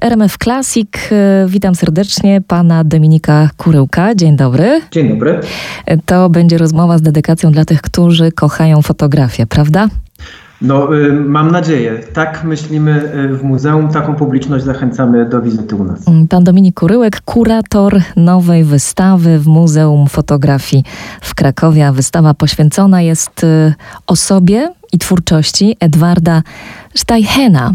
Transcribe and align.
RMF 0.00 0.38
Classic. 0.38 0.88
Witam 1.46 1.74
serdecznie 1.74 2.40
pana 2.40 2.84
Dominika 2.84 3.50
Kuryłka. 3.56 4.14
Dzień 4.14 4.36
dobry. 4.36 4.80
Dzień 4.90 5.08
dobry. 5.08 5.40
To 6.06 6.30
będzie 6.30 6.58
rozmowa 6.58 6.98
z 6.98 7.02
dedykacją 7.02 7.52
dla 7.52 7.64
tych, 7.64 7.82
którzy 7.82 8.32
kochają 8.32 8.82
fotografię, 8.82 9.46
prawda? 9.46 9.88
No, 10.62 10.96
y, 10.96 11.12
mam 11.12 11.50
nadzieję. 11.50 12.00
Tak 12.12 12.44
myślimy 12.44 13.12
y, 13.14 13.36
w 13.36 13.42
muzeum, 13.42 13.88
taką 13.88 14.14
publiczność 14.14 14.64
zachęcamy 14.64 15.28
do 15.28 15.42
wizyty 15.42 15.76
u 15.76 15.84
nas. 15.84 16.04
Pan 16.28 16.44
Dominik 16.44 16.80
Kuryłek, 16.80 17.20
kurator 17.20 18.02
nowej 18.16 18.64
wystawy 18.64 19.38
w 19.38 19.46
Muzeum 19.46 20.06
Fotografii 20.06 20.84
w 21.20 21.34
Krakowie. 21.34 21.92
Wystawa 21.92 22.34
poświęcona 22.34 23.02
jest 23.02 23.44
y, 23.44 23.74
osobie 24.06 24.68
i 24.92 24.98
twórczości 24.98 25.76
Edwarda 25.80 26.42
Steichena. 26.94 27.72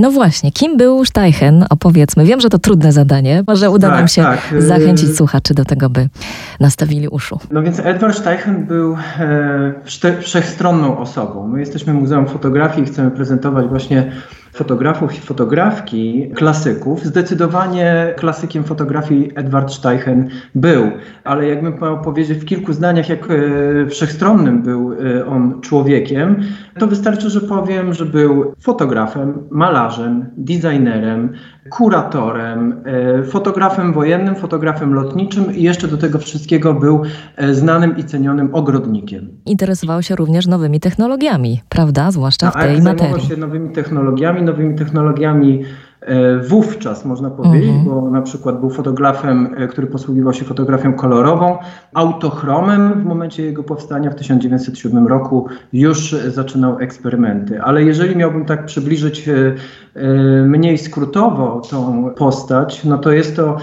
No 0.00 0.10
właśnie, 0.10 0.52
kim 0.52 0.76
był 0.76 1.04
Steichen? 1.04 1.64
Opowiedzmy. 1.70 2.24
Wiem, 2.24 2.40
że 2.40 2.48
to 2.48 2.58
trudne 2.58 2.92
zadanie. 2.92 3.44
Może 3.46 3.70
uda 3.70 3.88
tak, 3.88 3.98
nam 3.98 4.08
się 4.08 4.22
tak. 4.22 4.40
zachęcić 4.58 5.16
słuchaczy 5.16 5.54
do 5.54 5.64
tego, 5.64 5.90
by 5.90 6.08
nastawili 6.60 7.08
uszu. 7.08 7.38
No 7.50 7.62
więc 7.62 7.80
Edward 7.80 8.18
Steichen 8.18 8.66
był 8.66 8.96
e, 9.18 10.20
wszechstronną 10.20 10.98
osobą. 10.98 11.48
My 11.48 11.60
jesteśmy 11.60 11.94
Muzeum 11.94 12.26
Fotografii 12.26 12.82
i 12.82 12.86
chcemy 12.86 13.10
prezentować 13.10 13.66
właśnie 13.66 14.12
fotografów 14.54 15.18
i 15.18 15.20
fotografki, 15.20 16.30
klasyków. 16.34 17.04
Zdecydowanie 17.04 18.14
klasykiem 18.16 18.64
fotografii 18.64 19.30
Edward 19.34 19.72
Steichen 19.72 20.28
był, 20.54 20.90
ale 21.24 21.48
jakbym 21.48 21.80
miał 21.82 22.00
powiedzieć 22.00 22.38
w 22.38 22.44
kilku 22.44 22.72
zdaniach, 22.72 23.08
jak 23.08 23.28
e, 23.30 23.86
wszechstronnym 23.86 24.62
był 24.62 24.92
e, 24.92 25.26
on 25.26 25.60
człowiekiem, 25.60 26.40
to 26.78 26.86
wystarczy, 26.86 27.30
że 27.30 27.40
powiem, 27.40 27.94
że 27.94 28.06
był 28.06 28.54
fotografem, 28.60 29.38
malarzem, 29.50 30.26
designerem, 30.36 31.32
kuratorem, 31.70 32.82
e, 32.84 33.22
fotografem 33.22 33.92
wojennym, 33.92 34.36
fotografem 34.36 34.94
lotniczym 34.94 35.54
i 35.54 35.62
jeszcze 35.62 35.88
do 35.88 35.96
tego 35.96 36.18
wszystkiego 36.18 36.74
był 36.74 37.02
znanym 37.52 37.96
i 37.96 38.04
cenionym 38.04 38.54
ogrodnikiem. 38.54 39.28
Interesował 39.46 40.02
się 40.02 40.16
również 40.16 40.46
nowymi 40.46 40.80
technologiami, 40.80 41.60
prawda? 41.68 42.10
Zwłaszcza 42.10 42.50
w 42.50 42.54
tej 42.54 42.82
materii. 42.82 42.98
Zajmował 42.98 43.20
się 43.20 43.36
nowymi 43.36 43.70
technologiami, 43.70 44.43
nowymi 44.44 44.74
technologiami 44.74 45.64
wówczas, 46.48 47.04
można 47.04 47.30
powiedzieć, 47.30 47.68
mhm. 47.68 47.84
bo 47.84 48.10
na 48.10 48.22
przykład 48.22 48.60
był 48.60 48.70
fotografem, 48.70 49.54
e, 49.56 49.68
który 49.68 49.86
posługiwał 49.86 50.32
się 50.32 50.44
fotografią 50.44 50.92
kolorową, 50.92 51.58
autochromem 51.94 53.00
w 53.00 53.04
momencie 53.04 53.42
jego 53.42 53.62
powstania 53.62 54.10
w 54.10 54.14
1907 54.14 55.06
roku 55.06 55.46
już 55.72 56.12
zaczynał 56.12 56.78
eksperymenty. 56.78 57.62
Ale 57.62 57.82
jeżeli 57.82 58.16
miałbym 58.16 58.44
tak 58.44 58.64
przybliżyć 58.64 59.28
e, 59.28 59.54
mniej 60.42 60.78
skrótowo 60.78 61.62
tą 61.70 62.10
postać, 62.10 62.84
no 62.84 62.98
to 62.98 63.12
jest 63.12 63.36
to 63.36 63.56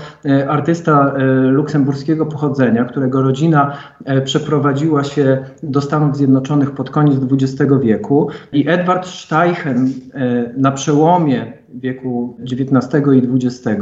artysta 0.47 1.13
luksemburskiego 1.43 2.25
pochodzenia, 2.25 2.85
którego 2.85 3.21
rodzina 3.21 3.77
przeprowadziła 4.25 5.03
się 5.03 5.37
do 5.63 5.81
Stanów 5.81 6.17
Zjednoczonych 6.17 6.71
pod 6.71 6.89
koniec 6.89 7.19
XX 7.31 7.71
wieku 7.81 8.29
i 8.53 8.69
Edward 8.69 9.07
Steichen 9.07 9.89
na 10.57 10.71
przełomie 10.71 11.60
wieku 11.73 12.37
XIX 12.51 13.03
i 13.13 13.45
XX. 13.45 13.81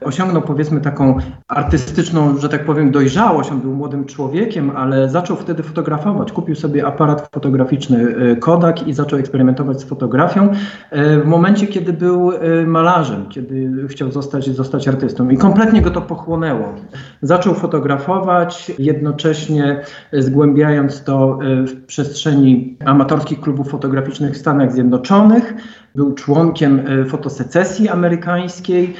Osiągnął 0.00 0.42
powiedzmy 0.42 0.80
taką 0.80 1.18
artystyczną, 1.48 2.38
że 2.38 2.48
tak 2.48 2.64
powiem, 2.64 2.90
dojrzałość. 2.90 3.52
On 3.52 3.60
był 3.60 3.74
młodym 3.74 4.04
człowiekiem, 4.04 4.70
ale 4.76 5.08
zaczął 5.08 5.36
wtedy 5.36 5.62
fotografować. 5.62 6.32
Kupił 6.32 6.54
sobie 6.54 6.86
aparat 6.86 7.28
fotograficzny 7.32 8.16
e, 8.16 8.36
Kodak 8.36 8.88
i 8.88 8.92
zaczął 8.92 9.18
eksperymentować 9.18 9.80
z 9.80 9.84
fotografią 9.84 10.48
e, 10.90 11.20
w 11.20 11.26
momencie, 11.26 11.66
kiedy 11.66 11.92
był 11.92 12.32
e, 12.32 12.66
malarzem, 12.66 13.28
kiedy 13.28 13.86
chciał 13.88 14.12
zostać, 14.12 14.56
zostać 14.56 14.88
artystą. 14.88 15.30
I 15.30 15.36
kompletnie 15.36 15.82
go 15.82 15.90
to 15.90 16.00
pochłonęło. 16.00 16.74
Zaczął 17.22 17.54
fotografować, 17.54 18.72
jednocześnie 18.78 19.80
zgłębiając 20.12 21.04
to 21.04 21.38
w 21.66 21.84
przestrzeni 21.86 22.76
amatorskich 22.84 23.40
klubów 23.40 23.70
fotograficznych 23.70 24.34
w 24.34 24.36
Stanach 24.36 24.72
Zjednoczonych. 24.72 25.54
Był 25.94 26.14
członkiem 26.14 26.82
fotosecesji 27.26 27.88
amerykańskiej, 27.88 28.94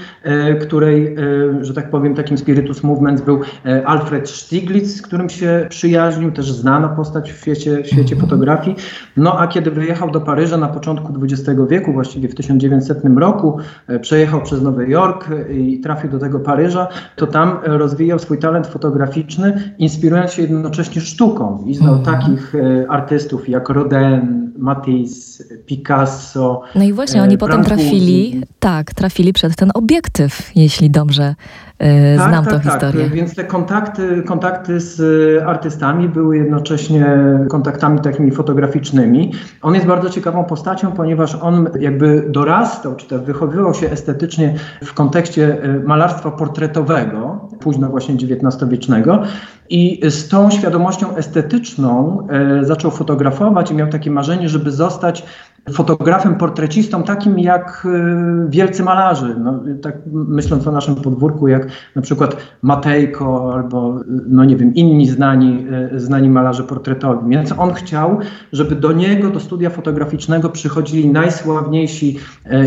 której, 0.60 1.16
że 1.60 1.74
tak 1.74 1.90
powiem, 1.90 2.14
takim 2.14 2.38
spiritus 2.38 2.82
movement 2.82 3.24
był 3.24 3.40
Alfred 3.84 4.30
Stieglitz, 4.30 4.86
z 4.86 5.02
którym 5.02 5.28
się 5.28 5.66
przyjaźnił, 5.68 6.32
też 6.32 6.52
znana 6.52 6.88
postać 6.88 7.32
w 7.32 7.40
świecie, 7.40 7.82
w 7.82 7.86
świecie 7.86 8.16
fotografii. 8.16 8.76
No 9.16 9.38
a 9.38 9.46
kiedy 9.46 9.70
wyjechał 9.70 10.10
do 10.10 10.20
Paryża 10.20 10.56
na 10.56 10.68
początku 10.68 11.12
XX 11.22 11.60
wieku, 11.70 11.92
właściwie 11.92 12.28
w 12.28 12.34
1900 12.34 12.98
roku, 13.16 13.58
przejechał 14.00 14.42
przez 14.42 14.62
Nowy 14.62 14.88
Jork 14.88 15.28
i 15.50 15.80
trafił 15.80 16.10
do 16.10 16.18
tego 16.18 16.40
Paryża, 16.40 16.88
to 17.16 17.26
tam 17.26 17.58
rozwijał 17.62 18.18
swój 18.18 18.38
talent 18.38 18.66
fotograficzny, 18.66 19.74
inspirując 19.78 20.32
się 20.32 20.42
jednocześnie 20.42 21.00
sztuką 21.00 21.64
i 21.66 21.74
znał 21.74 21.94
mhm. 21.94 22.18
takich 22.18 22.52
artystów 22.88 23.48
jak 23.48 23.68
Rodin, 23.68 24.46
Matisse, 24.58 25.44
Picasso. 25.66 26.62
No 26.74 26.84
i 26.84 26.92
właśnie 26.92 27.22
oni 27.22 27.38
potem 27.38 27.64
trafili, 27.64 28.15
tak, 28.58 28.94
trafili 28.94 29.32
przed 29.32 29.56
ten 29.56 29.70
obiektyw, 29.74 30.50
jeśli 30.54 30.90
dobrze 30.90 31.34
y, 31.82 32.16
tak, 32.16 32.28
znam 32.28 32.44
tak, 32.44 32.54
tą 32.54 32.60
tak. 32.60 32.72
historię. 32.72 33.10
Więc 33.10 33.34
te 33.34 33.44
kontakty, 33.44 34.22
kontakty 34.22 34.80
z 34.80 35.02
artystami 35.42 36.08
były 36.08 36.36
jednocześnie 36.36 37.18
kontaktami 37.48 38.00
takimi 38.00 38.30
fotograficznymi. 38.30 39.32
On 39.62 39.74
jest 39.74 39.86
bardzo 39.86 40.10
ciekawą 40.10 40.44
postacią, 40.44 40.92
ponieważ 40.92 41.34
on 41.34 41.68
jakby 41.80 42.24
dorastał, 42.28 42.96
czy 42.96 43.06
też 43.06 43.20
wychowywał 43.20 43.74
się 43.74 43.90
estetycznie 43.90 44.54
w 44.84 44.94
kontekście 44.94 45.62
e, 45.62 45.80
malarstwa 45.80 46.30
portretowego, 46.30 47.48
późno 47.60 47.88
właśnie 47.88 48.14
XIX-wiecznego. 48.14 49.22
I 49.68 50.00
z 50.10 50.28
tą 50.28 50.50
świadomością 50.50 51.16
estetyczną 51.16 52.26
e, 52.30 52.64
zaczął 52.64 52.90
fotografować 52.90 53.70
i 53.70 53.74
miał 53.74 53.88
takie 53.88 54.10
marzenie, 54.10 54.48
żeby 54.48 54.70
zostać 54.70 55.24
fotografem, 55.72 56.34
portrecistą, 56.34 57.02
takim 57.02 57.38
jak 57.38 57.86
e, 57.86 58.50
wielcy 58.50 58.82
malarzy. 58.82 59.36
No, 59.38 59.62
tak 59.82 59.96
myśląc 60.12 60.66
o 60.66 60.72
naszym 60.72 60.94
podwórku, 60.94 61.48
jak 61.48 61.68
na 61.94 62.02
przykład 62.02 62.36
Matejko 62.62 63.54
albo, 63.54 64.00
no 64.26 64.44
nie 64.44 64.56
wiem, 64.56 64.74
inni 64.74 65.08
znani, 65.08 65.66
e, 65.94 66.00
znani 66.00 66.28
malarze 66.28 66.64
portretowi. 66.64 67.30
Więc 67.30 67.52
on 67.58 67.74
chciał, 67.74 68.18
żeby 68.52 68.76
do 68.76 68.92
niego, 68.92 69.30
do 69.30 69.40
studia 69.40 69.70
fotograficznego 69.70 70.48
przychodzili 70.48 71.10
najsławniejsi 71.10 72.18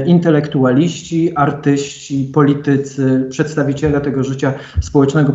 intelektualiści, 0.05 1.35
artyści, 1.35 2.31
politycy, 2.33 3.27
przedstawiciele 3.29 4.01
tego 4.01 4.23
życia 4.23 4.53
społecznego, 4.81 5.33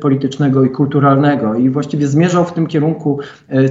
politycznego 0.00 0.64
i 0.64 0.70
kulturalnego. 0.70 1.54
I 1.54 1.70
właściwie 1.70 2.06
zmierzał 2.06 2.44
w 2.44 2.52
tym 2.52 2.66
kierunku 2.66 3.18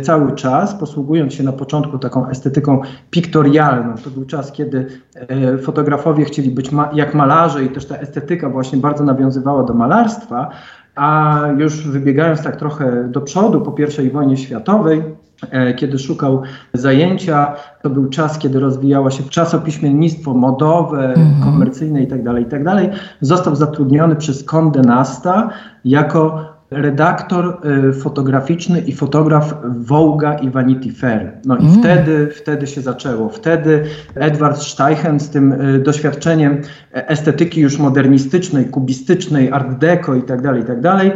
cały 0.03 0.35
czas, 0.35 0.75
posługując 0.75 1.33
się 1.33 1.43
na 1.43 1.51
początku 1.51 1.99
taką 1.99 2.29
estetyką 2.29 2.81
pikantną, 3.11 3.24
wiktorialną. 3.25 3.95
To 4.03 4.09
był 4.09 4.25
czas, 4.25 4.51
kiedy 4.51 4.87
e, 5.15 5.57
fotografowie 5.57 6.25
chcieli 6.25 6.51
być 6.51 6.71
ma 6.71 6.89
jak 6.93 7.15
malarze 7.15 7.63
i 7.63 7.69
też 7.69 7.85
ta 7.85 7.97
estetyka 7.97 8.49
właśnie 8.49 8.77
bardzo 8.77 9.03
nawiązywała 9.03 9.63
do 9.63 9.73
malarstwa, 9.73 10.49
a 10.95 11.39
już 11.57 11.87
wybiegając 11.87 12.43
tak 12.43 12.55
trochę 12.55 13.03
do 13.03 13.21
przodu 13.21 13.61
po 13.61 13.75
I 14.03 14.09
wojnie 14.09 14.37
światowej, 14.37 15.03
e, 15.51 15.73
kiedy 15.73 15.99
szukał 15.99 16.41
zajęcia. 16.73 17.55
To 17.81 17.89
był 17.89 18.09
czas, 18.09 18.37
kiedy 18.37 18.59
rozwijało 18.59 19.11
się 19.11 19.23
czasopiśmiennictwo 19.23 20.33
modowe, 20.33 21.13
-hmm. 21.13 21.43
komercyjne 21.43 22.01
itd., 22.01 22.23
tak 22.23 22.39
itd. 22.39 22.63
Tak 22.63 22.99
Został 23.21 23.55
zatrudniony 23.55 24.15
przez 24.15 24.45
Condé 24.45 24.85
Nasta 24.85 25.49
jako 25.85 26.54
redaktor 26.75 27.61
y, 27.89 27.93
fotograficzny 27.93 28.79
i 28.79 28.93
fotograf 28.93 29.55
Voga 29.77 30.33
i 30.33 30.49
Vanity 30.49 30.91
Fair. 30.91 31.31
No 31.45 31.57
i 31.57 31.65
mm. 31.65 31.79
wtedy, 31.79 32.29
wtedy 32.35 32.67
się 32.67 32.81
zaczęło. 32.81 33.29
Wtedy 33.29 33.83
Edward 34.15 34.61
Steichen 34.61 35.19
z 35.19 35.29
tym 35.29 35.51
y, 35.51 35.79
doświadczeniem 35.79 36.61
estetyki 36.91 37.61
już 37.61 37.79
modernistycznej, 37.79 38.65
kubistycznej, 38.65 39.51
art 39.51 39.77
deco 39.79 40.15
i 40.15 40.23
tak 40.23 40.41
dalej, 40.41 40.61
i 40.61 40.65
tak 40.65 40.81
dalej, 40.81 41.11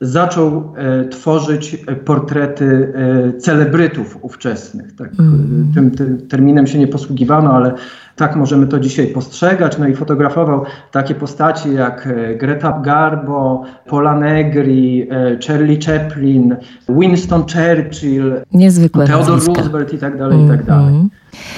zaczął 0.00 0.72
e, 0.76 1.08
tworzyć 1.08 1.76
portrety 2.04 2.92
e, 2.94 3.38
celebrytów 3.38 4.18
ówczesnych. 4.22 4.96
Tak, 4.96 5.10
mm. 5.20 5.72
tym, 5.74 5.90
tym, 5.90 6.26
terminem 6.28 6.66
się 6.66 6.78
nie 6.78 6.88
posługiwano, 6.88 7.52
ale 7.52 7.74
tak 8.20 8.36
możemy 8.36 8.66
to 8.66 8.80
dzisiaj 8.80 9.06
postrzegać. 9.06 9.78
No 9.78 9.88
i 9.88 9.94
fotografował 9.94 10.62
takie 10.90 11.14
postaci 11.14 11.74
jak 11.74 12.06
e, 12.06 12.34
Greta 12.34 12.80
Garbo, 12.84 13.64
Paula 13.86 14.14
Negri, 14.14 15.08
e, 15.10 15.38
Charlie 15.46 15.78
Chaplin, 15.86 16.56
Winston 16.88 17.42
Churchill, 17.42 18.40
Niezwykle 18.52 19.06
Theodore 19.06 19.32
nazwiska. 19.32 19.62
Roosevelt 19.62 19.92
i 19.94 19.98
tak 19.98 20.18
dalej, 20.18 20.38
mm 20.38 20.48
-hmm. 20.48 20.54
i 20.54 20.56
tak 20.56 20.66
dalej. 20.66 20.94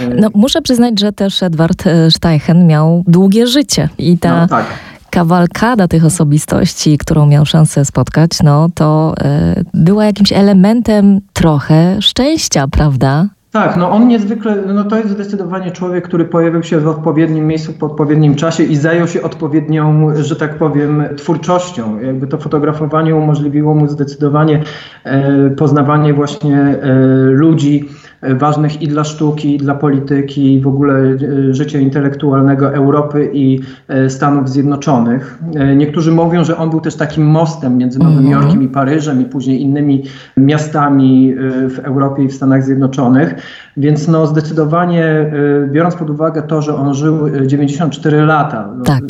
Mhm. 0.01 0.21
No, 0.21 0.29
muszę 0.35 0.63
przyznać, 0.63 1.01
że 1.01 1.13
też 1.13 1.43
Edward 1.43 1.85
Steichen 2.11 2.67
miał 2.67 3.05
długie 3.07 3.47
życie 3.47 3.89
i 3.99 4.19
ta 4.19 4.41
no, 4.41 4.49
tak 4.49 4.67
kawalkada 5.11 5.89
tych 5.89 6.05
osobistości, 6.05 6.99
którą 6.99 7.27
miał 7.27 7.47
szansę 7.47 7.85
spotkać, 7.85 8.31
no 8.45 8.69
to 8.75 9.15
y, 9.59 9.65
była 9.75 10.05
jakimś 10.05 10.33
elementem 10.33 11.21
trochę 11.33 12.03
szczęścia, 12.03 12.69
prawda? 12.69 13.27
Tak, 13.53 13.77
no 13.77 13.91
on 13.91 14.09
niezwykle, 14.09 14.57
no 14.67 14.85
to 14.85 14.97
jest 14.97 15.11
zdecydowanie 15.11 15.71
człowiek, 15.71 16.05
który 16.05 16.25
pojawił 16.25 16.63
się 16.63 16.81
w 16.81 16.89
odpowiednim 16.89 17.47
miejscu 17.47 17.73
w 17.73 17.85
odpowiednim 17.85 18.35
czasie 18.35 18.63
i 18.63 18.77
zajął 18.77 19.09
się 19.09 19.23
odpowiednią, 19.23 20.11
że 20.17 20.37
tak 20.37 20.59
powiem, 20.59 21.05
twórczością. 21.17 22.01
Jakby 22.01 22.27
to 22.27 22.39
fotografowanie 22.39 23.17
umożliwiło 23.17 23.75
mu 23.75 23.89
zdecydowanie 23.89 24.63
e, 25.05 25.51
poznawanie 25.51 26.15
właśnie 26.15 26.59
e, 26.59 26.95
ludzi, 27.25 27.89
ważnych 28.23 28.83
i 28.83 28.89
dla 28.89 29.05
sztuki, 29.05 29.55
i 29.55 29.59
dla 29.59 29.75
polityki, 29.75 30.55
i 30.55 30.61
w 30.61 30.67
ogóle 30.67 30.95
e, 30.95 31.55
życia 31.55 31.79
intelektualnego 31.79 32.75
Europy 32.75 33.31
i 33.33 33.61
e, 33.89 34.11
Stanów 34.11 34.51
Zjednoczonych. 34.51 35.39
E, 35.55 35.77
niektórzy 35.77 36.13
mówią, 36.13 36.45
że 36.45 36.57
on 36.57 36.71
był 36.71 36.81
też 36.81 36.97
takim 36.97 37.27
mostem 37.27 37.79
między 37.79 37.99
Nowym 37.99 38.19
mhm. 38.19 38.31
Jorkiem 38.31 38.63
i 38.63 38.69
Paryżem 38.69 39.23
i 39.23 39.25
później 39.25 39.63
innymi 39.63 40.03
miastami 40.37 41.35
w 41.69 41.79
Europie 41.83 42.23
i 42.23 42.29
w 42.29 42.35
Stanach 42.35 42.65
Zjednoczonych. 42.65 43.35
Więc 43.77 44.09
no 44.09 44.27
zdecydowanie 44.27 45.33
biorąc 45.71 45.95
pod 45.95 46.11
uwagę 46.11 46.43
to, 46.43 46.63
że 46.63 46.75
on 46.77 46.95
żył 46.95 47.19
94 47.47 48.23
lata, 48.23 48.69
no, 48.79 48.85
tak. 48.85 49.03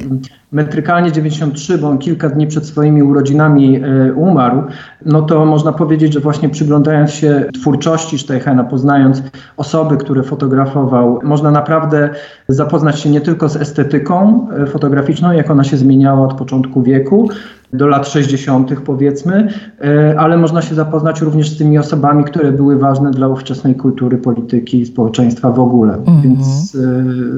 metrykalnie 0.53 1.13
93, 1.13 1.79
bo 1.79 1.89
on 1.89 1.99
kilka 1.99 2.29
dni 2.29 2.47
przed 2.47 2.67
swoimi 2.67 3.03
urodzinami 3.03 3.81
umarł, 4.17 4.63
no 5.07 5.23
to 5.23 5.45
można 5.45 5.73
powiedzieć, 5.73 6.13
że 6.13 6.21
właśnie 6.21 6.49
przyglądając 6.49 7.11
się 7.11 7.45
twórczości 7.55 8.19
Steichena, 8.19 8.65
poznając 8.65 9.23
osoby, 9.57 9.97
które 9.97 10.23
fotografował, 10.23 11.21
można 11.23 11.51
naprawdę 11.51 12.11
zapoznać 12.49 13.01
się 13.01 13.11
nie 13.11 13.21
tylko 13.21 13.49
z 13.49 13.57
estetyką 13.57 14.47
fotograficzną, 14.67 15.33
jak 15.33 15.51
ona 15.51 15.65
się 15.65 15.77
zmieniała 15.77 16.27
od 16.27 16.35
początku 16.35 16.83
wieku, 16.83 17.31
do 17.73 17.87
lat 17.87 18.09
60. 18.09 18.81
powiedzmy, 18.81 19.49
e, 19.81 20.15
ale 20.19 20.37
można 20.37 20.63
się 20.63 20.75
zapoznać 20.75 21.21
również 21.21 21.51
z 21.51 21.59
tymi 21.59 21.79
osobami, 21.79 22.25
które 22.25 22.53
były 22.53 22.79
ważne 22.79 23.11
dla 23.11 23.29
ówczesnej 23.29 23.75
kultury, 23.75 24.19
polityki 24.19 24.81
i 24.81 24.87
społeczeństwa 24.87 25.51
w 25.51 25.61
ogóle. 25.61 25.95
Mhm. 25.95 26.23
Więc 26.23 26.75
e, 26.75 26.79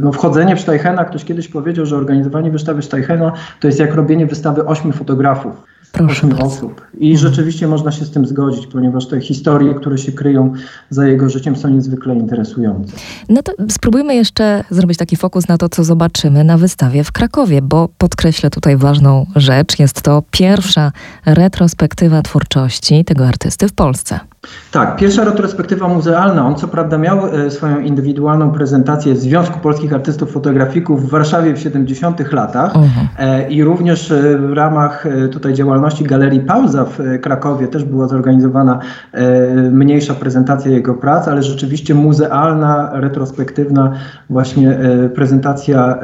no, 0.03 0.13
wchodzenie 0.13 0.57
w 0.57 0.61
Steichena, 0.61 1.05
ktoś 1.05 1.25
kiedyś 1.25 1.49
powiedział, 1.49 1.87
że 1.87 1.97
organizowanie 1.97 2.51
wystawy 2.51 2.83
Steichena 2.83 3.33
to 3.61 3.67
jest 3.67 3.81
jak 3.81 3.95
robienie 3.95 4.27
wystawy 4.27 4.67
ośmiu 4.67 4.93
fotografów. 4.93 5.74
Proszę 5.94 6.29
osób. 6.38 6.81
I 6.99 7.12
mhm. 7.12 7.31
rzeczywiście 7.31 7.69
można 7.69 7.93
się 7.93 8.05
z 8.05 8.11
tym 8.11 8.26
zgodzić, 8.26 8.67
ponieważ 8.67 9.06
te 9.06 9.20
historie, 9.20 9.75
które 9.75 9.99
się 9.99 10.12
kryją 10.12 10.52
za 10.91 11.06
jego 11.06 11.29
życiem, 11.29 11.56
są 11.56 11.69
niezwykle 11.69 12.14
interesujące. 12.14 12.93
No 13.29 13.43
to 13.43 13.52
spróbujmy 13.69 14.14
jeszcze 14.14 14.64
zrobić 14.70 14.99
taki 14.99 15.17
fokus 15.17 15.49
na 15.49 15.58
to, 15.58 15.69
co 15.69 15.85
zobaczymy 15.85 16.44
na 16.44 16.58
wystawie 16.58 17.05
w 17.05 17.12
Krakowie, 17.12 17.62
bo 17.62 17.88
podkreślę 17.99 18.50
tutaj 18.50 18.76
ważną 18.76 19.26
rzecz. 19.37 19.79
Jest 19.79 20.02
to 20.02 20.23
pierwsza 20.31 20.93
retrospektywa 21.26 22.23
twórczości 22.23 23.05
tego 23.05 23.26
artysty 23.26 23.69
w 23.69 23.73
Polsce. 23.73 24.20
Tak, 24.75 24.96
pierwsza 24.96 25.25
retrospektywa 25.25 25.88
muzealna. 25.88 26.46
On 26.46 26.55
co 26.55 26.69
prawda 26.69 26.99
miał 26.99 27.26
e, 27.26 27.50
swoją 27.50 27.81
indywidualną 27.81 28.50
prezentację 28.50 29.14
w 29.14 29.19
Związku 29.19 29.61
Polskich 29.61 29.93
Artystów 29.93 30.32
Fotografików 30.32 31.06
w 31.06 31.11
Warszawie 31.11 31.55
w 31.55 31.58
70 31.58 32.32
latach 32.32 32.75
uh-huh. 32.75 33.50
i 33.50 33.64
również 33.64 34.11
e, 34.11 34.38
w 34.38 34.52
ramach 34.52 35.05
tutaj 35.32 35.55
działalności 35.55 36.05
Galerii 36.05 36.41
Pauza 36.41 36.85
w 36.85 37.20
Krakowie 37.20 37.69
też 37.69 37.85
była 37.85 38.08
zorganizowana 38.08 38.79
mniejsza 39.70 40.14
prezentacja 40.14 40.70
jego 40.70 40.94
prac, 40.94 41.29
ale 41.29 41.43
rzeczywiście 41.43 41.94
muzealna, 41.94 42.91
retrospektywna 42.93 43.93
właśnie 44.31 44.79
prezentacja 45.14 45.99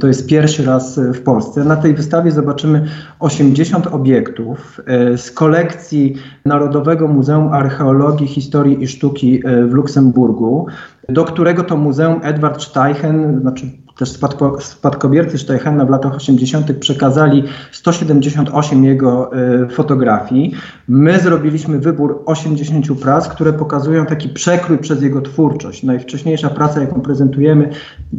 to 0.00 0.06
jest 0.06 0.28
pierwszy 0.28 0.64
raz 0.64 1.00
w 1.14 1.20
Polsce. 1.20 1.64
Na 1.64 1.76
tej 1.76 1.94
wystawie 1.94 2.30
zobaczymy 2.30 2.84
80 3.20 3.86
obiektów 3.86 4.80
z 5.16 5.30
kolekcji 5.30 6.16
Narodowego 6.44 7.08
Muzeum 7.08 7.52
Archeologii, 7.60 8.26
Historii 8.26 8.82
i 8.82 8.88
Sztuki 8.88 9.42
e, 9.44 9.66
w 9.66 9.72
Luksemburgu, 9.72 10.66
do 11.08 11.24
którego 11.24 11.62
to 11.62 11.76
muzeum 11.76 12.20
Edward 12.22 12.62
Steichen, 12.62 13.40
znaczy 13.40 13.70
też 14.00 14.12
spadko, 14.12 14.60
spadkobiercy 14.60 15.38
Steichena 15.38 15.84
w 15.84 15.90
latach 15.90 16.14
80. 16.14 16.72
przekazali 16.72 17.44
178 17.72 18.84
jego 18.84 19.30
y, 19.64 19.68
fotografii. 19.68 20.52
My 20.88 21.18
zrobiliśmy 21.18 21.78
wybór 21.78 22.22
80 22.26 23.00
prac, 23.02 23.28
które 23.28 23.52
pokazują 23.52 24.06
taki 24.06 24.28
przekrój 24.28 24.78
przez 24.78 25.02
jego 25.02 25.20
twórczość. 25.20 25.82
Najwcześniejsza 25.82 26.50
praca, 26.50 26.80
jaką 26.80 27.00
prezentujemy, 27.00 27.70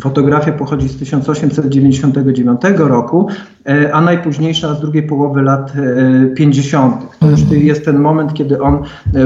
fotografia 0.01 0.51
pochodzi 0.51 0.89
z 0.89 0.97
1899 0.97 2.61
roku, 2.77 3.27
y, 3.69 3.93
a 3.93 4.01
najpóźniejsza 4.01 4.75
z 4.75 4.81
drugiej 4.81 5.03
połowy 5.03 5.41
lat 5.41 5.73
y, 5.75 6.33
50. 6.35 6.95
To 7.19 7.29
już 7.29 7.39
jest 7.51 7.85
ten 7.85 7.99
moment, 7.99 8.33
kiedy 8.33 8.61
on 8.61 8.83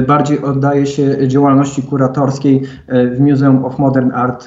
bardziej 0.08 0.42
oddaje 0.42 0.86
się 0.86 1.28
działalności 1.28 1.84
kuratorskiej 1.84 2.62
w 2.88 3.19
Museum 3.19 3.66
of 3.66 3.80
Modern 3.80 4.12
Art 4.12 4.46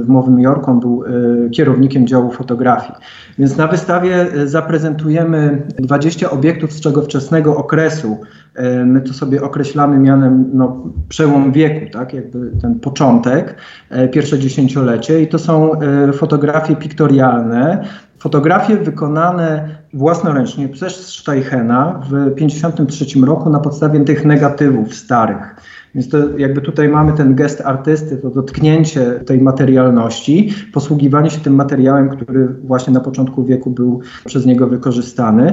w 0.00 0.08
Nowym 0.08 0.40
Jorku. 0.40 0.70
On 0.70 0.80
był 0.80 1.04
kierownikiem 1.52 2.06
działu 2.06 2.30
fotografii. 2.30 2.92
Więc 3.38 3.56
na 3.56 3.66
wystawie 3.66 4.32
e, 4.32 4.48
zaprezentujemy 4.48 5.62
20 5.78 6.30
obiektów 6.30 6.72
z 6.72 6.80
czego 6.80 7.02
wczesnego 7.02 7.56
okresu. 7.56 8.20
E, 8.54 8.84
my 8.84 9.00
to 9.00 9.14
sobie 9.14 9.42
określamy 9.42 9.98
mianem 9.98 10.50
no, 10.52 10.84
przełom 11.08 11.52
wieku, 11.52 11.90
tak, 11.92 12.14
jakby 12.14 12.50
ten 12.62 12.80
początek, 12.80 13.56
e, 13.90 14.08
pierwsze 14.08 14.38
dziesięciolecie 14.38 15.22
i 15.22 15.28
to 15.28 15.38
są 15.38 15.70
fotografie 16.12 16.76
piktorialne, 16.76 17.84
Fotografie 18.24 18.76
wykonane 18.76 19.68
własnoręcznie 19.94 20.68
przez 20.68 21.06
Steichena 21.06 22.00
w 22.10 22.34
1953 22.34 23.26
roku 23.26 23.50
na 23.50 23.60
podstawie 23.60 24.00
tych 24.00 24.24
negatywów 24.24 24.94
starych. 24.94 25.56
Więc 25.94 26.08
to 26.08 26.38
jakby 26.38 26.60
tutaj 26.60 26.88
mamy 26.88 27.12
ten 27.12 27.34
gest 27.34 27.60
artysty, 27.60 28.16
to 28.16 28.30
dotknięcie 28.30 29.04
tej 29.26 29.40
materialności, 29.40 30.54
posługiwanie 30.72 31.30
się 31.30 31.40
tym 31.40 31.54
materiałem, 31.54 32.08
który 32.08 32.48
właśnie 32.48 32.92
na 32.92 33.00
początku 33.00 33.44
wieku 33.44 33.70
był 33.70 34.00
przez 34.24 34.46
niego 34.46 34.66
wykorzystany. 34.66 35.52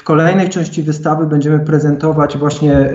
W 0.00 0.04
kolejnej 0.04 0.48
części 0.48 0.82
wystawy 0.82 1.26
będziemy 1.26 1.60
prezentować 1.60 2.38
właśnie 2.38 2.90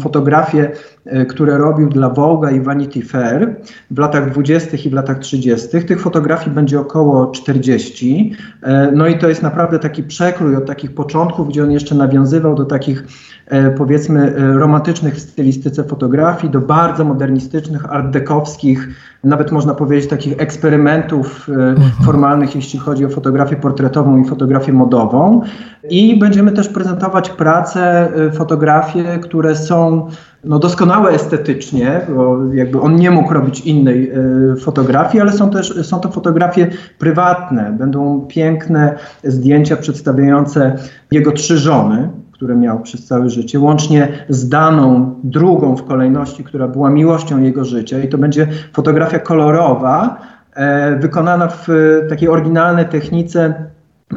fotografie, 0.00 0.70
e, 1.04 1.26
które 1.26 1.58
robił 1.58 1.88
dla 1.88 2.10
Vogue 2.10 2.46
i 2.46 2.60
Vanity 2.60 3.02
Fair 3.02 3.56
w 3.90 3.98
latach 3.98 4.30
20. 4.30 4.76
i 4.76 4.90
w 4.90 4.92
latach 4.92 5.18
30. 5.18 5.84
Tych 5.84 6.00
fotografii 6.00 6.54
będzie 6.54 6.80
około 6.80 7.26
40. 7.26 8.36
E, 8.62 8.92
no 8.92 9.06
i 9.06 9.18
to 9.18 9.28
jest 9.28 9.42
naprawdę 9.42 9.78
taki 9.78 10.02
przekrój 10.02 10.56
od 10.56 10.66
takich 10.66 10.94
początków, 10.94 11.48
gdzie 11.48 11.62
on 11.62 11.70
jeszcze 11.70 11.94
nawiązywał 11.94 12.54
do 12.54 12.64
takich 12.64 13.04
e, 13.46 13.70
powiedzmy 13.70 14.34
romantycznych 14.58 15.14
w 15.14 15.20
stylistyce 15.20 15.84
fotografii, 15.84 16.52
do 16.52 16.60
bardzo 16.60 17.04
modernistycznych, 17.04 17.84
art-dekowskich, 17.84 18.88
nawet 19.24 19.52
można 19.52 19.74
powiedzieć 19.74 20.10
takich 20.10 20.34
eksperymentów 20.40 21.48
mhm. 21.48 21.90
formalnych, 22.04 22.54
jeśli 22.54 22.78
chodzi 22.78 23.04
o 23.04 23.08
fotografię 23.08 23.56
portretową 23.56 24.22
i 24.22 24.24
fotografię 24.24 24.72
modową. 24.72 25.42
I 25.90 26.18
będziemy 26.18 26.52
też 26.52 26.68
prezentować 26.68 27.30
prace, 27.30 28.08
y, 28.28 28.30
fotografie, 28.30 29.18
które 29.22 29.56
są 29.56 30.08
no, 30.44 30.58
doskonałe 30.58 31.10
estetycznie, 31.10 32.00
bo 32.14 32.38
jakby 32.54 32.80
on 32.80 32.96
nie 32.96 33.10
mógł 33.10 33.34
robić 33.34 33.60
innej 33.60 34.12
y, 34.52 34.56
fotografii, 34.56 35.20
ale 35.20 35.32
są 35.32 35.50
też 35.50 35.86
są 35.86 36.00
to 36.00 36.08
fotografie 36.08 36.66
prywatne. 36.98 37.74
Będą 37.78 38.26
piękne 38.28 38.94
zdjęcia 39.24 39.76
przedstawiające 39.76 40.76
jego 41.10 41.32
trzy 41.32 41.58
żony, 41.58 42.10
które 42.32 42.56
miał 42.56 42.80
przez 42.80 43.06
całe 43.06 43.30
życie, 43.30 43.60
łącznie 43.60 44.08
z 44.28 44.48
daną 44.48 45.14
drugą 45.24 45.76
w 45.76 45.84
kolejności, 45.84 46.44
która 46.44 46.68
była 46.68 46.90
miłością 46.90 47.40
jego 47.40 47.64
życia. 47.64 47.98
I 47.98 48.08
to 48.08 48.18
będzie 48.18 48.46
fotografia 48.72 49.18
kolorowa, 49.18 50.20
e, 50.54 50.96
wykonana 50.96 51.48
w 51.48 51.68
takiej 52.08 52.28
oryginalnej 52.28 52.84
technice 52.84 53.54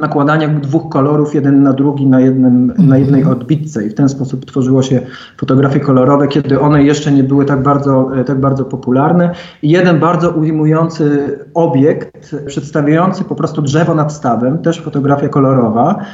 nakładania 0.02 0.48
dwóch 0.48 0.90
kolorów 0.90 1.36
jeden 1.36 1.64
na 1.64 1.74
drugi 1.74 2.08
na, 2.08 2.20
jednym, 2.20 2.74
na 2.78 2.98
jednej 2.98 3.22
mhm. 3.22 3.38
odbitce 3.38 3.86
i 3.86 3.90
w 3.90 3.94
ten 3.94 4.10
sposób 4.10 4.46
tworzyło 4.46 4.84
się 4.84 5.02
fotografie 5.38 5.80
kolorowe, 5.80 6.28
kiedy 6.28 6.60
one 6.60 6.84
jeszcze 6.84 7.12
nie 7.12 7.24
były 7.24 7.46
tak 7.46 7.64
bardzo, 7.64 8.18
e, 8.18 8.24
tak 8.24 8.40
bardzo 8.40 8.66
popularne. 8.66 9.32
I 9.62 9.70
jeden 9.70 10.00
bardzo 10.00 10.32
ujmujący 10.32 11.40
obiekt 11.54 12.36
przedstawiający 12.48 13.24
po 13.24 13.36
prostu 13.36 13.62
drzewo 13.62 13.96
nad 13.96 14.14
stawem, 14.14 14.58
też 14.58 14.82
fotografia 14.82 15.30
kolorowa, 15.30 16.06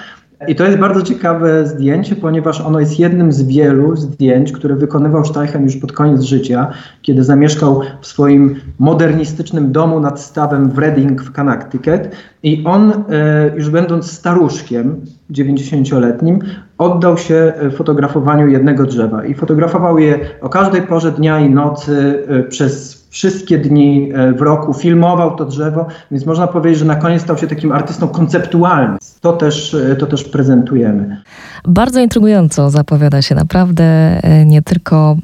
i 0.47 0.55
to 0.55 0.65
jest 0.65 0.77
bardzo 0.77 1.01
ciekawe 1.01 1.67
zdjęcie, 1.67 2.15
ponieważ 2.15 2.61
ono 2.61 2.79
jest 2.79 2.99
jednym 2.99 3.31
z 3.31 3.43
wielu 3.43 3.95
zdjęć, 3.95 4.51
które 4.51 4.75
wykonywał 4.75 5.25
Steichen 5.25 5.63
już 5.63 5.77
pod 5.77 5.91
koniec 5.91 6.21
życia, 6.21 6.71
kiedy 7.01 7.23
zamieszkał 7.23 7.81
w 8.01 8.07
swoim 8.07 8.55
modernistycznym 8.79 9.71
domu 9.71 9.99
nad 9.99 10.19
stawem 10.19 10.69
w 10.69 10.77
Reading 10.77 11.21
w 11.21 11.31
Connecticut. 11.31 12.01
I 12.43 12.63
on, 12.65 12.91
e, 12.91 13.51
już 13.55 13.69
będąc 13.69 14.11
staruszkiem, 14.11 15.05
90-letnim, 15.31 16.39
oddał 16.77 17.17
się 17.17 17.35
e, 17.35 17.71
fotografowaniu 17.71 18.47
jednego 18.47 18.85
drzewa. 18.85 19.25
I 19.25 19.33
fotografował 19.33 19.99
je 19.99 20.19
o 20.41 20.49
każdej 20.49 20.81
porze 20.81 21.11
dnia 21.11 21.39
i 21.39 21.49
nocy 21.49 22.23
e, 22.27 22.43
przez 22.43 23.00
wszystkie 23.11 23.57
dni 23.57 24.11
e, 24.13 24.33
w 24.33 24.41
roku, 24.41 24.73
filmował 24.73 25.35
to 25.35 25.45
drzewo, 25.45 25.87
więc 26.11 26.25
można 26.25 26.47
powiedzieć, 26.47 26.79
że 26.79 26.85
na 26.85 26.95
koniec 26.95 27.21
stał 27.21 27.37
się 27.37 27.47
takim 27.47 27.71
artystą 27.71 28.07
konceptualnym. 28.07 28.97
To 29.21 29.33
też, 29.33 29.73
e, 29.73 29.95
to 29.95 30.07
też 30.07 30.23
prezentujemy. 30.23 31.21
Bardzo 31.67 31.99
intrygująco 31.99 32.69
zapowiada 32.69 33.21
się 33.21 33.35
naprawdę 33.35 33.83
e, 33.83 34.45
nie 34.45 34.61
tylko 34.61 35.17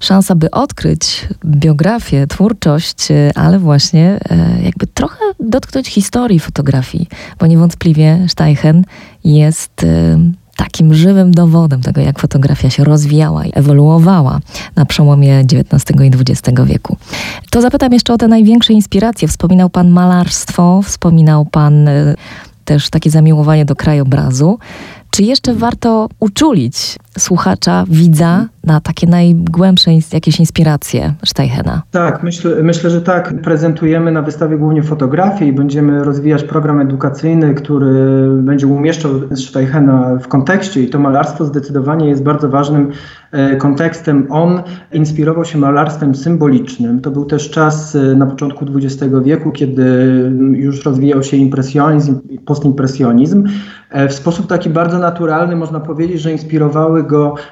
szansa, 0.00 0.34
by 0.34 0.50
odkryć 0.50 1.28
biografię, 1.44 2.26
twórczość, 2.26 3.08
ale 3.34 3.58
właśnie 3.58 4.18
jakby 4.64 4.86
trochę 4.86 5.24
dotknąć 5.40 5.88
historii 5.88 6.40
fotografii, 6.40 7.08
bo 7.40 7.46
niewątpliwie 7.46 8.18
Steichen 8.28 8.84
jest 9.24 9.86
takim 10.56 10.94
żywym 10.94 11.32
dowodem 11.34 11.80
tego, 11.80 12.00
jak 12.00 12.18
fotografia 12.18 12.70
się 12.70 12.84
rozwijała 12.84 13.44
i 13.44 13.50
ewoluowała 13.54 14.40
na 14.76 14.86
przełomie 14.86 15.40
XIX 15.40 16.00
i 16.00 16.10
XX 16.30 16.60
wieku. 16.64 16.96
To 17.50 17.60
zapytam 17.60 17.92
jeszcze 17.92 18.12
o 18.12 18.18
te 18.18 18.28
największe 18.28 18.72
inspiracje. 18.72 19.28
Wspominał 19.28 19.70
Pan 19.70 19.90
malarstwo, 19.90 20.82
wspominał 20.82 21.44
Pan 21.44 21.88
e, 21.88 22.14
też 22.64 22.90
takie 22.90 23.10
zamiłowanie 23.10 23.64
do 23.64 23.76
krajobrazu. 23.76 24.58
Czy 25.10 25.22
jeszcze 25.22 25.54
warto 25.54 26.08
uczulić 26.20 26.96
słuchacza, 27.18 27.84
widza 27.88 28.46
na 28.64 28.80
takie 28.80 29.06
najgłębsze 29.06 29.90
jakieś 30.12 30.40
inspiracje 30.40 31.14
Steichena? 31.24 31.82
Tak, 31.90 32.22
myślę, 32.22 32.62
myślę, 32.62 32.90
że 32.90 33.02
tak. 33.02 33.34
Prezentujemy 33.42 34.12
na 34.12 34.22
wystawie 34.22 34.56
głównie 34.56 34.82
fotografię 34.82 35.46
i 35.46 35.52
będziemy 35.52 36.04
rozwijać 36.04 36.44
program 36.44 36.80
edukacyjny, 36.80 37.54
który 37.54 38.28
będzie 38.42 38.66
umieszczał 38.66 39.10
Steichena 39.34 40.18
w 40.22 40.28
kontekście 40.28 40.82
i 40.82 40.88
to 40.88 40.98
malarstwo 40.98 41.44
zdecydowanie 41.44 42.08
jest 42.08 42.22
bardzo 42.22 42.48
ważnym 42.48 42.90
e, 43.32 43.56
kontekstem. 43.56 44.26
On 44.30 44.62
inspirował 44.92 45.44
się 45.44 45.58
malarstwem 45.58 46.14
symbolicznym. 46.14 47.00
To 47.00 47.10
był 47.10 47.24
też 47.24 47.50
czas 47.50 47.94
e, 47.94 47.98
na 47.98 48.26
początku 48.26 48.66
XX 48.76 49.14
wieku, 49.24 49.50
kiedy 49.50 49.82
już 50.52 50.84
rozwijał 50.84 51.22
się 51.22 51.36
impresjonizm 51.36 52.20
i 52.30 52.38
postimpresjonizm. 52.38 53.48
E, 53.90 54.08
w 54.08 54.12
sposób 54.12 54.46
taki 54.46 54.70
bardzo 54.70 54.98
naturalny 54.98 55.56
można 55.56 55.80
powiedzieć, 55.80 56.20
że 56.20 56.32
inspirowały 56.32 57.01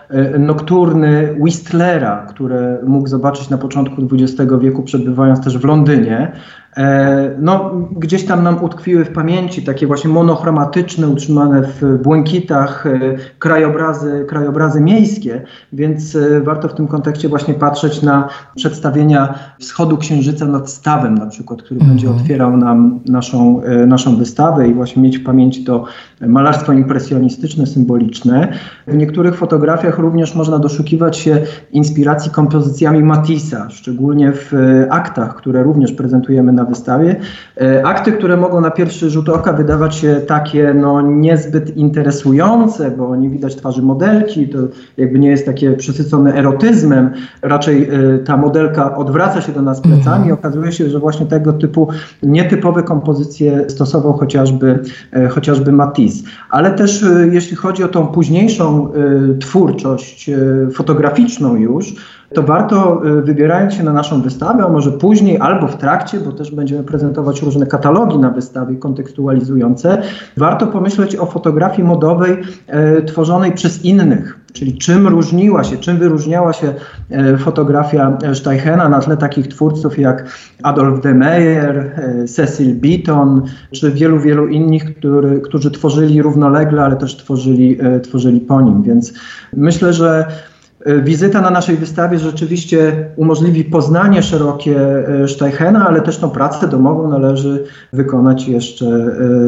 e, 0.09 0.39
nokturny 0.39 1.37
Whistlera, 1.41 2.27
które 2.29 2.79
mógł 2.87 3.09
zobaczyć 3.09 3.51
na 3.51 3.59
początku 3.59 4.03
XX 4.13 4.53
wieku, 4.61 4.83
przebywając 4.83 5.45
też 5.45 5.59
w 5.59 5.65
Londynie. 5.65 6.33
E, 6.77 7.31
no, 7.39 7.71
gdzieś 7.97 8.25
tam 8.25 8.43
nam 8.43 8.65
utkwiły 8.65 9.05
w 9.05 9.13
pamięci 9.13 9.63
takie 9.63 9.87
właśnie 9.87 10.11
monochromatyczne, 10.11 11.09
utrzymane 11.09 11.63
w 11.63 12.03
błękitach 12.03 12.87
e, 12.87 13.01
krajobrazy, 13.39 14.25
krajobrazy 14.29 14.81
miejskie, 14.81 15.43
więc 15.73 16.17
e, 16.17 16.41
warto 16.41 16.69
w 16.69 16.75
tym 16.75 16.89
kontekście 16.89 17.29
właśnie 17.29 17.55
patrzeć 17.55 18.03
na 18.03 18.29
przedstawienia 18.55 19.35
wschodu 19.59 19.99
księżyca 19.99 20.47
nad 20.47 20.71
stawem 20.71 21.15
na 21.15 21.27
przykład, 21.27 21.63
który 21.63 21.81
będzie 21.81 22.07
mhm. 22.07 22.23
otwierał 22.23 22.57
nam 22.57 23.01
naszą, 23.07 23.61
naszą 23.87 24.17
wystawę 24.17 24.69
i 24.69 24.75
właśnie 24.75 25.03
mieć 25.03 25.19
w 25.19 25.25
pamięci 25.25 25.65
to 25.65 25.85
malarstwo 26.21 26.73
impresjonistyczne, 26.73 27.67
symboliczne. 27.67 28.53
W 28.87 28.97
niektórych 28.97 29.37
fotografiach 29.37 29.99
również 29.99 30.35
można 30.35 30.59
doszukiwać 30.59 31.17
się 31.17 31.39
inspiracji 31.73 32.31
kompozycjami 32.31 33.03
Matissa, 33.03 33.71
szczególnie 33.71 34.33
w 34.33 34.53
aktach, 34.91 35.37
które 35.37 35.63
również 35.63 35.93
prezentujemy 35.93 36.53
na 36.53 36.60
wystawie. 36.65 37.17
E, 37.61 37.87
akty, 37.87 38.13
które 38.13 38.37
mogą 38.37 38.61
na 38.61 38.71
pierwszy 38.71 39.11
rzut 39.11 39.29
oka 39.29 39.53
wydawać 39.53 39.95
się 39.95 40.21
takie 40.27 40.75
no, 40.75 41.03
niezbyt 41.03 41.77
interesujące, 41.77 42.91
bo 42.91 43.17
nie 43.17 43.29
widać 43.29 43.57
twarzy 43.57 43.83
modelki, 43.83 44.49
to 44.49 44.59
jakby 44.97 45.19
nie 45.19 45.29
jest 45.29 45.47
takie 45.47 45.73
przesycone 45.73 46.35
erotyzmem. 46.35 47.11
Raczej 47.43 47.89
e, 47.89 48.19
ta 48.19 48.37
modelka 48.37 48.97
odwraca 48.97 49.41
się 49.41 49.53
do 49.53 49.63
nas 49.63 49.81
plecami. 49.81 50.31
Mhm. 50.31 50.33
Okazuje 50.33 50.73
się, 50.73 50.91
że 50.91 50.99
właśnie 50.99 51.27
tego 51.27 51.53
typu 51.53 51.89
nietypowe 52.23 52.83
kompozycje 52.83 53.65
stosował 53.69 54.13
chociażby, 54.13 54.79
e, 55.13 55.29
chociażby 55.29 55.73
Matisse. 55.73 56.25
Ale 56.51 56.71
też 56.71 57.05
jeśli 57.31 57.57
chodzi 57.57 57.85
o 57.85 57.89
tą 57.89 58.07
późniejszą 58.07 58.93
twórczość 59.41 60.31
fotograficzną 60.75 61.57
już, 61.57 61.95
to 62.35 62.43
warto, 62.43 63.03
y, 63.07 63.23
wybierając 63.23 63.75
się 63.75 63.83
na 63.83 63.93
naszą 63.93 64.23
wystawę, 64.23 64.65
a 64.65 64.69
może 64.69 64.93
później 64.93 65.39
albo 65.39 65.69
w 65.69 65.77
trakcie, 65.77 66.21
bo 66.21 66.33
też 66.33 66.51
będziemy 66.51 66.85
prezentować 66.85 67.43
różne 67.43 67.67
katalogi 67.67 68.19
na 68.19 68.31
wystawie 68.31 68.77
kontekstualizujące, 68.77 70.03
warto 70.37 70.67
pomyśleć 70.67 71.17
o 71.17 71.27
fotografii 71.27 71.89
modowej 71.89 72.37
e, 72.67 73.03
tworzonej 73.03 73.53
przez 73.53 73.85
innych. 73.85 74.37
Czyli 74.53 74.79
czym 74.79 75.09
różniła 75.09 75.65
się, 75.65 75.77
czym 75.77 75.97
wyróżniała 75.97 76.53
się 76.53 76.75
e, 77.11 77.39
fotografia 77.39 78.19
Steichena 78.35 78.89
na 78.89 79.01
tle 79.01 79.17
takich 79.17 79.49
twórców 79.49 79.99
jak 79.99 80.25
Adolf 80.63 81.01
de 81.01 81.15
Meyer, 81.15 82.01
Cecil 82.29 82.75
Beaton, 82.75 83.43
czy 83.73 83.91
wielu, 83.91 84.21
wielu 84.21 84.47
innych, 84.47 84.97
który, 84.97 85.41
którzy 85.41 85.71
tworzyli 85.71 86.23
równolegle, 86.23 86.85
ale 86.85 86.97
też 86.97 87.17
tworzyli, 87.17 87.79
tworzyli 88.03 88.41
po 88.41 88.61
nim. 88.61 88.83
Więc 88.83 89.13
myślę, 89.53 89.93
że 89.93 90.27
wizyta 90.87 91.41
na 91.41 91.51
naszej 91.51 91.77
wystawie 91.77 92.19
rzeczywiście 92.19 93.07
umożliwi 93.17 93.65
poznanie 93.65 94.23
szerokie 94.23 94.79
e, 95.23 95.29
Steichena, 95.29 95.89
ale 95.89 96.01
też 96.01 96.19
tą 96.19 96.31
pracę 96.31 96.69
domową 96.69 97.09
należy 97.09 97.65
wykonać 97.93 98.49
jeszcze 98.49 98.87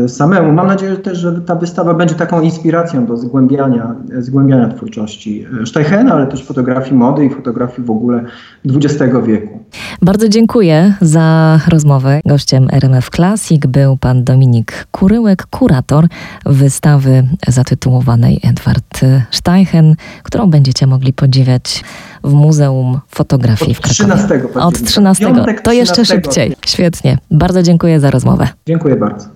e, 0.04 0.08
samemu. 0.08 0.52
Mam 0.52 0.66
nadzieję 0.66 0.96
też, 0.96 1.18
że 1.18 1.40
ta 1.40 1.54
wystawa 1.54 1.94
będzie 1.94 2.14
taką 2.14 2.40
inspiracją 2.40 3.06
do 3.06 3.16
zgłębiania, 3.16 3.94
zgłębiania 4.18 4.68
twórczości 4.68 5.46
Steichena, 5.66 6.14
ale 6.14 6.26
też 6.26 6.44
fotografii 6.44 6.94
mody 6.94 7.24
i 7.24 7.30
fotografii 7.30 7.86
w 7.86 7.90
ogóle 7.90 8.24
XX 8.66 9.14
wieku. 9.26 9.58
Bardzo 10.02 10.28
dziękuję 10.28 10.94
za 11.00 11.58
rozmowę. 11.68 12.20
Gościem 12.26 12.68
RMF 12.72 13.10
Classic 13.10 13.66
był 13.66 13.96
pan 13.96 14.24
Dominik 14.24 14.86
Kuryłek, 14.90 15.46
kurator 15.46 16.06
wystawy 16.46 17.22
zatytułowanej 17.48 18.40
Edward 18.42 19.00
Steichen, 19.30 19.94
którą 20.22 20.50
będziecie 20.50 20.86
mogli 20.86 21.12
podziwiać 21.22 21.84
w 22.24 22.32
Muzeum 22.32 23.00
Fotografii 23.08 23.74
w 23.74 23.80
Krakowie. 23.80 23.94
13 23.94 24.42
Od 24.54 24.82
13. 24.84 25.34
to 25.62 25.72
jeszcze 25.72 26.04
szybciej. 26.04 26.56
Świetnie. 26.66 27.18
Bardzo 27.30 27.62
dziękuję 27.62 28.00
za 28.00 28.10
rozmowę. 28.10 28.48
Dziękuję 28.66 28.96
bardzo. 28.96 29.26